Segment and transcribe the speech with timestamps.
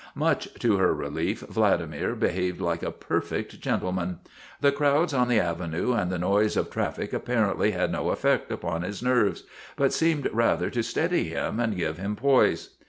[0.15, 4.17] Much to her relief Vladimir behaved like a per fect gentleman.
[4.59, 8.81] The crowds on the avenue and the noise of traffic apparently had no effect upon
[8.81, 9.43] his nerves,
[9.75, 12.71] but seemed rather to steady him and give him poise.